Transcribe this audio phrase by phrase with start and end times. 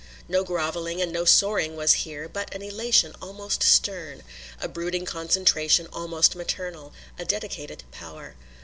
[0.27, 4.23] No grovelling and no soaring was here, but an elation almost stern,
[4.59, 8.35] a brooding concentration almost maternal, a dedicated power.